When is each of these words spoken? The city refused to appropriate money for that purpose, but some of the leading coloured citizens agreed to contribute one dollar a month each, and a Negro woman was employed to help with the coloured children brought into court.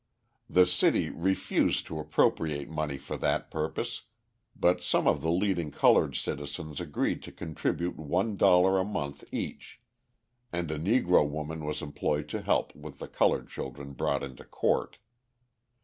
The 0.49 0.65
city 0.65 1.11
refused 1.11 1.85
to 1.85 1.99
appropriate 1.99 2.67
money 2.71 2.97
for 2.97 3.15
that 3.17 3.51
purpose, 3.51 4.05
but 4.55 4.81
some 4.81 5.05
of 5.07 5.21
the 5.21 5.29
leading 5.29 5.69
coloured 5.69 6.15
citizens 6.15 6.81
agreed 6.81 7.21
to 7.21 7.31
contribute 7.31 7.97
one 7.97 8.35
dollar 8.35 8.79
a 8.79 8.83
month 8.83 9.23
each, 9.31 9.79
and 10.51 10.71
a 10.71 10.79
Negro 10.79 11.29
woman 11.29 11.63
was 11.63 11.83
employed 11.83 12.27
to 12.29 12.41
help 12.41 12.73
with 12.75 12.97
the 12.97 13.07
coloured 13.07 13.47
children 13.47 13.93
brought 13.93 14.23
into 14.23 14.43
court. 14.43 14.97